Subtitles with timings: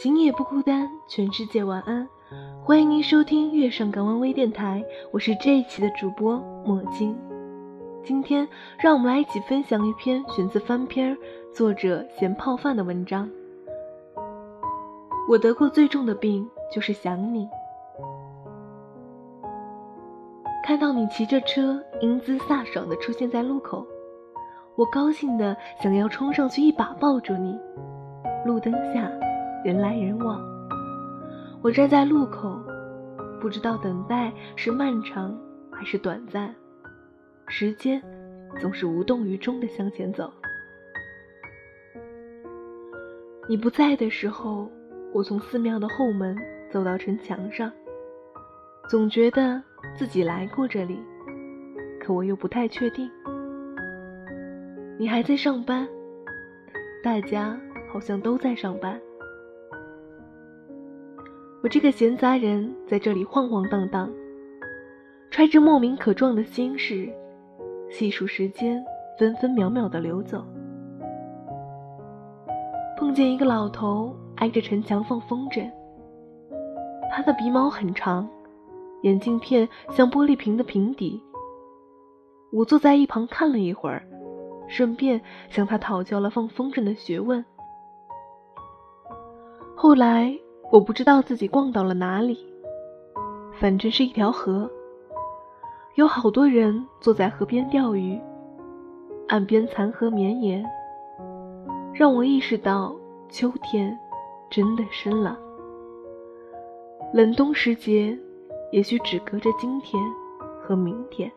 [0.00, 2.08] 今夜不孤单，全世界晚安。
[2.62, 7.18] 欢迎您收听月上港湾微电台，我是这一期的主播墨金。
[8.04, 8.48] 今天
[8.78, 11.18] 让我们来一起分享一篇选自翻篇
[11.52, 13.28] 作者咸泡饭的文章。
[15.28, 17.48] 我得过最重的病就是想你。
[20.64, 23.84] 看到你骑着车英姿飒爽的出现在路口，
[24.76, 27.58] 我高兴的想要冲上去一把抱住你。
[28.46, 29.10] 路灯下。
[29.64, 30.40] 人来人往，
[31.60, 32.60] 我站在路口，
[33.40, 35.36] 不知道等待是漫长
[35.72, 36.54] 还是短暂。
[37.48, 38.00] 时间
[38.60, 40.32] 总是无动于衷的向前走。
[43.48, 44.70] 你不在的时候，
[45.12, 46.36] 我从寺庙的后门
[46.70, 47.72] 走到城墙上，
[48.88, 49.60] 总觉得
[49.96, 51.00] 自己来过这里，
[52.00, 53.10] 可我又不太确定。
[54.98, 55.88] 你还在上班，
[57.02, 57.58] 大家
[57.92, 59.00] 好像都在上班。
[61.60, 64.08] 我这个闲杂人在这里晃晃荡荡，
[65.28, 67.12] 揣着莫名可状的心事，
[67.90, 68.80] 细数时间
[69.18, 70.44] 分分秒秒的流走。
[72.96, 75.68] 碰见一个老头挨着城墙放风筝，
[77.10, 78.28] 他的鼻毛很长，
[79.02, 81.20] 眼镜片像玻璃瓶的瓶底。
[82.52, 84.06] 我坐在一旁看了一会儿，
[84.68, 85.20] 顺便
[85.50, 87.44] 向他讨教了放风筝的学问。
[89.74, 90.38] 后来。
[90.70, 92.38] 我不知道自己逛到了哪里，
[93.58, 94.70] 反正是一条河，
[95.94, 98.20] 有好多人坐在河边钓鱼，
[99.28, 100.62] 岸边残荷绵延，
[101.94, 102.94] 让我意识到
[103.30, 103.98] 秋天
[104.50, 105.38] 真的深了。
[107.14, 108.16] 冷冬时节，
[108.70, 110.02] 也许只隔着今天
[110.60, 111.32] 和明天。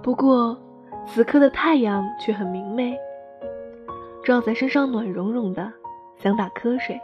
[0.00, 0.56] 不过
[1.04, 2.96] 此刻的太阳却很明媚，
[4.24, 5.72] 照在身上暖融融的，
[6.16, 6.96] 想打瞌睡。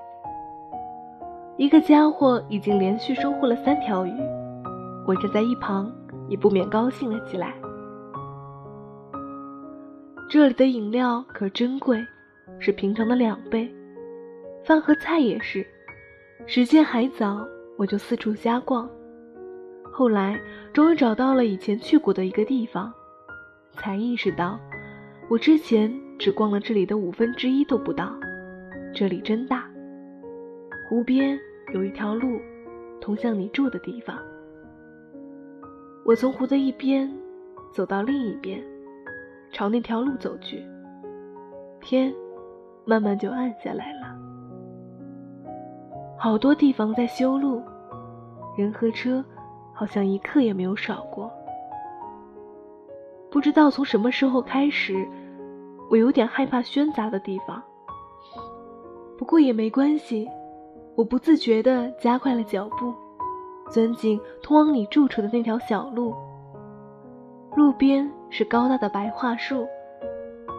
[1.61, 4.13] 一个家伙已经连续收获了三条鱼，
[5.07, 5.93] 我站在一旁
[6.27, 7.55] 也不免高兴了起来。
[10.31, 12.03] 这里的饮料可真贵，
[12.59, 13.71] 是平常的两倍，
[14.65, 15.63] 饭和菜也是。
[16.47, 17.47] 时间还早，
[17.77, 18.89] 我就四处瞎逛。
[19.93, 20.41] 后来
[20.73, 22.91] 终于找到了以前去过的一个地方，
[23.73, 24.59] 才意识到
[25.29, 28.19] 我之前只逛了这里的五分之一都不到。
[28.95, 29.71] 这里真大，
[30.89, 31.39] 湖边。
[31.73, 32.41] 有一条路，
[33.01, 34.19] 通向你住的地方。
[36.05, 37.09] 我从湖的一边
[37.73, 38.61] 走到另一边，
[39.53, 40.65] 朝那条路走去。
[41.81, 42.13] 天
[42.85, 44.19] 慢慢就暗下来了，
[46.19, 47.63] 好多地方在修路，
[48.57, 49.25] 人和车
[49.73, 51.31] 好像一刻也没有少过。
[53.31, 55.07] 不知道从什么时候开始，
[55.89, 57.63] 我有点害怕喧杂的地方。
[59.17, 60.29] 不过也没关系。
[60.97, 62.95] 我不自觉地加快了脚步，
[63.71, 66.15] 钻进通往你住处的那条小路。
[67.57, 69.67] 路边是高大的白桦树，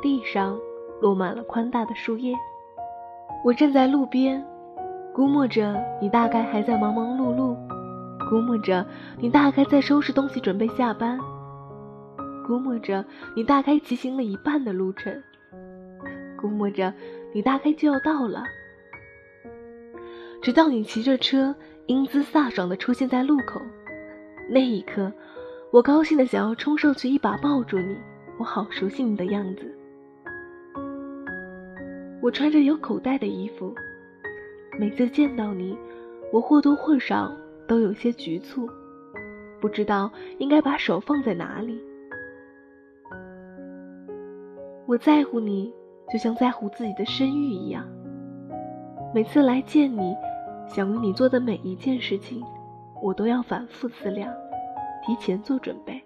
[0.01, 0.59] 地上
[1.01, 2.35] 落满了宽大的树叶。
[3.45, 4.43] 我站在路边，
[5.13, 7.55] 估摸着你大概还在忙忙碌碌，
[8.29, 8.85] 估摸着
[9.19, 11.19] 你大概在收拾东西准备下班，
[12.47, 13.05] 估摸着
[13.35, 15.13] 你大概骑行了一半的路程，
[16.39, 16.93] 估摸着
[17.33, 18.43] 你大概就要到了。
[20.41, 21.53] 直到你骑着车，
[21.85, 23.61] 英姿飒爽地出现在路口，
[24.49, 25.13] 那一刻，
[25.69, 27.95] 我高兴的想要冲上去一把抱住你。
[28.39, 29.71] 我好熟悉你的样子。
[32.23, 33.71] 我穿着有口袋的衣服，
[34.79, 35.77] 每次见到你，
[36.33, 37.31] 我或多或少
[37.67, 38.67] 都有些局促，
[39.59, 41.79] 不知道应该把手放在哪里。
[44.87, 45.71] 我在乎你，
[46.11, 47.87] 就像在乎自己的声誉一样。
[49.13, 50.15] 每次来见你。
[50.73, 52.41] 想为你做的每一件事情，
[53.01, 54.33] 我都要反复思量，
[55.05, 56.01] 提前做准备。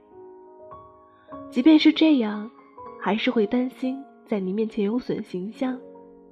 [1.51, 2.49] 即便是这样，
[2.99, 5.79] 还是会担心在你面前有损形象，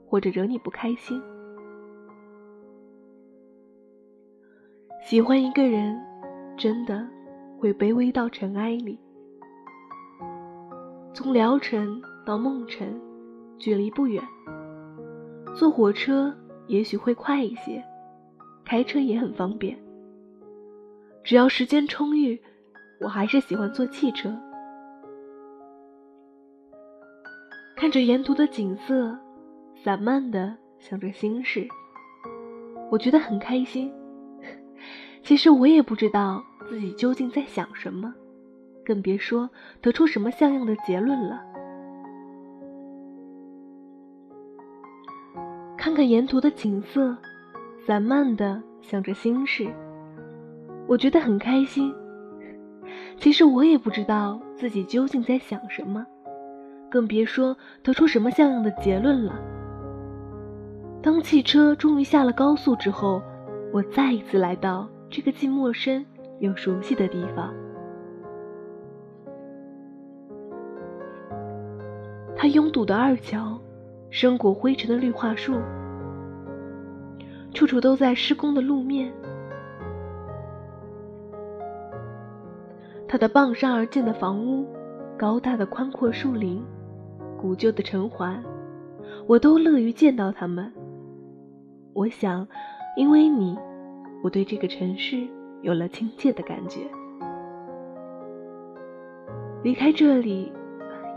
[0.08, 1.22] 或者惹你不开心。
[5.06, 5.96] 喜欢一个人，
[6.58, 7.08] 真的
[7.60, 8.98] 会卑微到尘埃里。
[11.14, 13.00] 从聊城到孟城，
[13.60, 14.24] 距离不远，
[15.56, 17.84] 坐火车也许会快一些，
[18.66, 19.78] 开车也很方便。
[21.24, 22.42] 只要时间充裕，
[23.00, 24.34] 我还是喜欢坐汽车。
[27.76, 29.18] 看着沿途的景色，
[29.84, 31.68] 散漫的想着心事，
[32.90, 33.92] 我觉得很开心。
[35.24, 38.14] 其实我也不知道自己究竟在想什么，
[38.86, 39.50] 更别说
[39.82, 41.42] 得出什么像样的结论了。
[45.78, 47.18] 看看沿途的景色，
[47.86, 49.68] 散漫的想着心事，
[50.88, 51.94] 我觉得很开心。
[53.18, 56.06] 其实我也不知道自己究竟在想什么，
[56.90, 59.40] 更别说得出什么像样的结论了。
[61.02, 63.22] 当汽车终于下了高速之后，
[63.74, 64.88] 我再一次来到。
[65.10, 66.04] 这个既陌生
[66.40, 67.54] 又熟悉的地方，
[72.36, 73.62] 它拥堵的二桥，
[74.10, 75.54] 生过灰尘的绿化树，
[77.54, 79.12] 处处都在施工的路面。
[83.08, 84.68] 它的傍山而建的房屋，
[85.18, 86.64] 高大的宽阔树林，
[87.40, 88.44] 古旧的城环，
[89.28, 90.72] 我都乐于见到它们。
[91.94, 92.48] 我想，
[92.98, 93.58] 因为你。
[94.24, 95.28] 我对这个城市
[95.62, 96.80] 有了亲切的感觉。
[99.64, 100.50] 离开这里，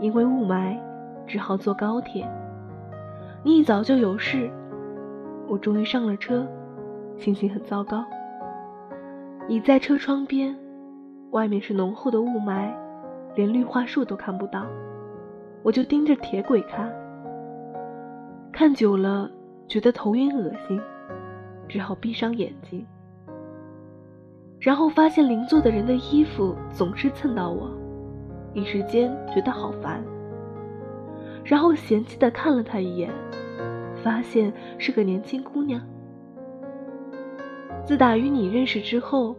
[0.01, 0.77] 因为雾霾，
[1.25, 2.29] 只好坐高铁。
[3.43, 4.51] 你一早就有事，
[5.47, 6.45] 我终于上了车，
[7.17, 8.03] 心情很糟糕。
[9.47, 10.55] 倚在车窗边，
[11.31, 12.69] 外面是浓厚的雾霾，
[13.33, 14.65] 连绿化树都看不到，
[15.63, 16.91] 我就盯着铁轨看。
[18.51, 19.29] 看久了，
[19.67, 20.79] 觉得头晕恶心，
[21.69, 22.85] 只好闭上眼睛。
[24.59, 27.69] 然后发现邻座的人的衣服总是蹭到我，
[28.53, 30.03] 一时间觉得好烦。
[31.45, 33.09] 然后嫌弃的看了他一眼，
[34.07, 35.81] 发现是个年轻姑娘。
[37.83, 39.35] 自打与你认识之后，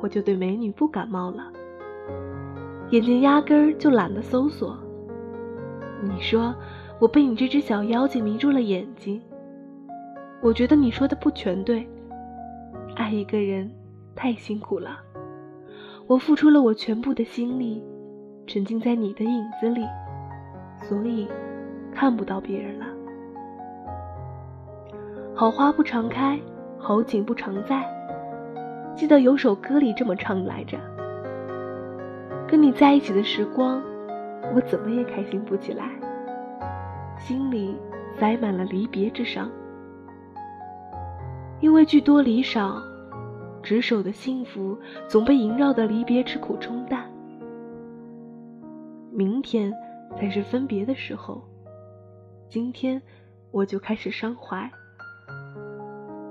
[0.00, 1.52] 我就对美女不感冒了，
[2.90, 4.78] 眼睛压根儿就懒得搜索。
[6.04, 6.54] 你说
[7.00, 9.20] 我被你这只小妖精迷住了眼睛，
[10.40, 11.84] 我觉得你说的不全对，
[12.94, 13.68] 爱一个人。
[14.14, 15.00] 太辛苦了，
[16.06, 17.82] 我付出了我全部的心力，
[18.46, 19.84] 沉浸在你的影子里，
[20.82, 21.26] 所以
[21.92, 22.86] 看不到别人了。
[25.34, 26.38] 好花不常开，
[26.78, 27.82] 好景不常在。
[28.94, 30.78] 记得有首歌里这么唱来着：
[32.46, 33.82] 跟你在一起的时光，
[34.54, 35.88] 我怎么也开心不起来，
[37.18, 37.74] 心里
[38.18, 39.50] 塞满了离别之伤，
[41.60, 42.80] 因为聚多离少。
[43.62, 44.76] 执手的幸福
[45.06, 47.08] 总被萦绕的离别之苦冲淡，
[49.12, 49.72] 明天
[50.16, 51.40] 才是分别的时候，
[52.48, 53.00] 今天
[53.52, 54.68] 我就开始伤怀。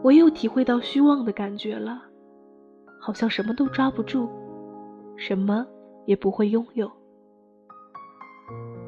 [0.03, 2.01] 我又体会到虚妄的感觉了，
[2.99, 4.29] 好像什么都抓不住，
[5.15, 5.65] 什么
[6.05, 6.91] 也不会拥有。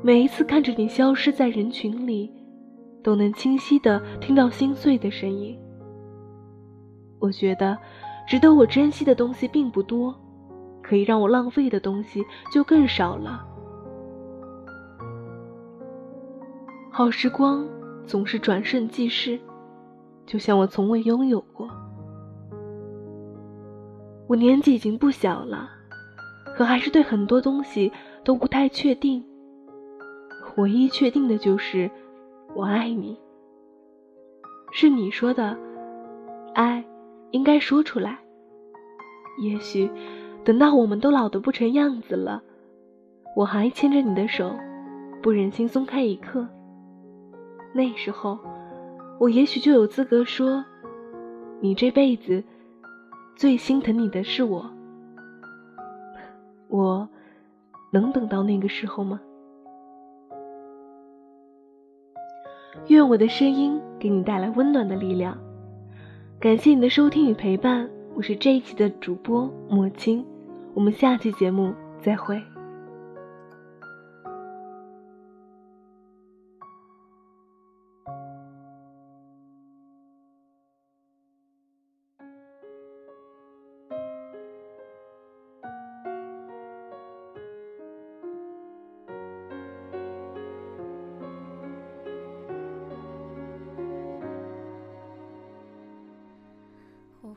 [0.02, 2.32] 每一次看着你消失在人群里，
[3.04, 5.58] 都能清晰的听到心碎的声音。
[7.20, 7.78] 我觉得。
[8.26, 10.18] 值得我珍惜的东西并不多，
[10.82, 12.24] 可以让我浪费的东西
[12.54, 13.46] 就更少了。
[16.90, 17.68] 好时光
[18.08, 19.38] 总是转瞬即逝，
[20.26, 21.70] 就像我从未拥有过。
[24.28, 25.70] 我年纪已经不小了，
[26.56, 27.92] 可还是对很多东西
[28.24, 29.24] 都不太确定。
[30.58, 31.90] 唯一确定的就是
[32.56, 33.20] 我爱你。
[34.72, 35.58] 是你说的，
[36.54, 36.84] 爱。
[37.32, 38.20] 应该说出来。
[39.42, 39.90] 也许，
[40.44, 42.44] 等到我们都老得不成样子了，
[43.36, 44.56] 我还牵着你的手，
[45.20, 46.48] 不忍心松开一刻。
[47.74, 48.38] 那时候，
[49.20, 50.64] 我也许就有资格说，
[51.62, 52.44] 你这辈子
[53.36, 54.70] 最心疼你的是我。
[56.68, 57.08] 我
[57.92, 59.22] 能等到那个时候吗？
[62.88, 65.38] 愿我的声音给你带来温暖的力量。
[66.40, 70.26] 感谢你的收听与陪伴，我是这一期的主播莫青，
[70.74, 72.53] 我们下期节目再会。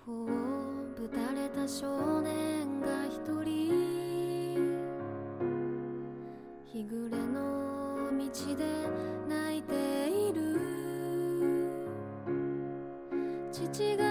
[0.04, 0.26] 頬を
[0.96, 1.46] ぶたれ。
[1.56, 3.72] た少年が一人
[6.66, 8.64] 日暮れの道で
[9.26, 9.74] 泣いて
[10.08, 10.60] いる
[13.50, 14.05] 父が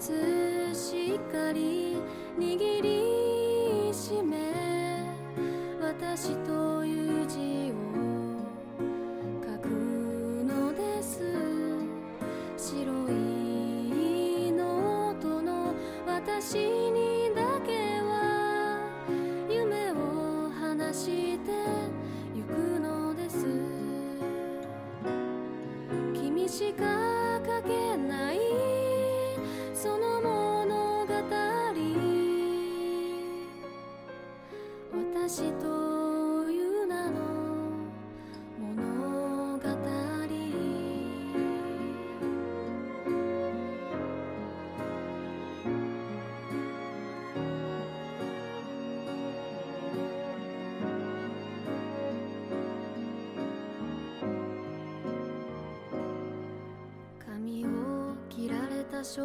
[0.00, 0.12] し
[1.14, 1.94] っかり
[2.38, 4.38] 握りしめ
[5.78, 6.79] 私と
[59.02, 59.22] 少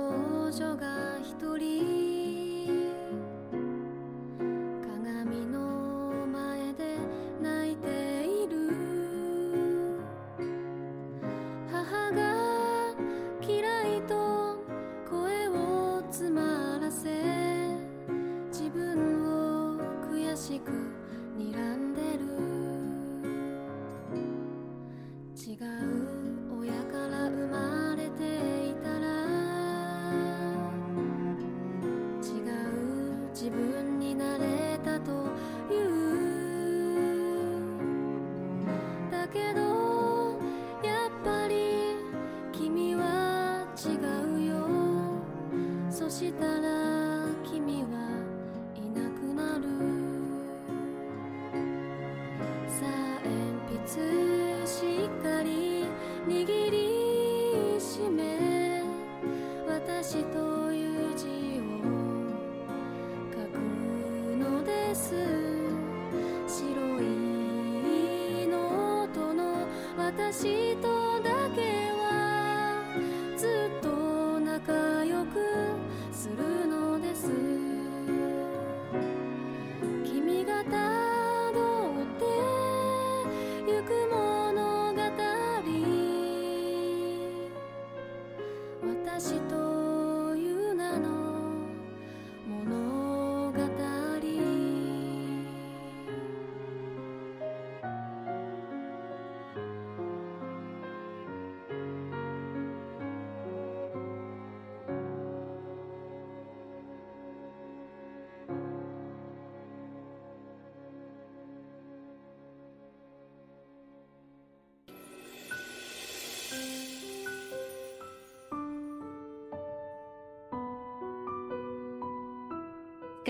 [0.52, 0.88] 女が
[1.22, 2.45] 一人。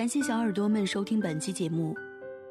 [0.06, 1.98] 感谢小耳朵们收听本期节目。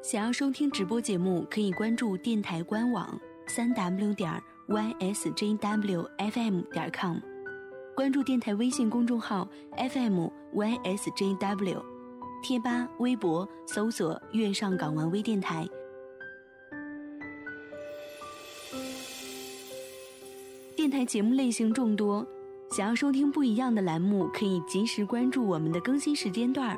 [0.01, 4.29] 想要收听直播节目，可以关注电台官网三 w 点
[4.67, 7.15] ysjwfm 点 com，
[7.95, 9.47] 关注电台微信公众号
[9.77, 11.81] FM ysjw，
[12.43, 15.65] 贴吧、微博搜索“月上港湾微电台”。
[20.75, 22.27] 电台节目类型众多，
[22.71, 26.77] 想要收听不一样的栏目，可以及时关注我们的更新时间段儿。